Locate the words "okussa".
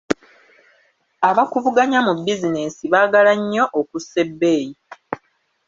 3.79-4.15